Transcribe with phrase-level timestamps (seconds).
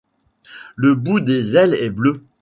[0.77, 2.23] Le bout des ailes est bleu.